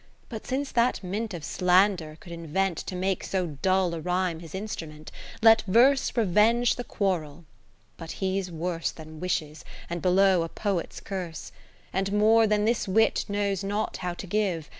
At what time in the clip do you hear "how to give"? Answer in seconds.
13.97-14.69